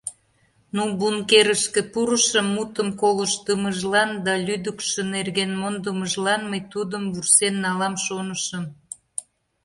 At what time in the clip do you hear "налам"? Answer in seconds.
7.65-7.95